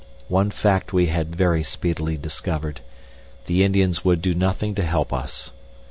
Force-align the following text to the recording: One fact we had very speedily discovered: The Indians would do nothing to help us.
One 0.29 0.49
fact 0.49 0.93
we 0.93 1.09
had 1.13 1.35
very 1.35 1.61
speedily 1.61 2.17
discovered: 2.17 2.81
The 3.45 3.63
Indians 3.63 4.03
would 4.03 4.19
do 4.23 4.33
nothing 4.33 4.73
to 4.73 4.81
help 4.83 5.13
us. 5.13 5.51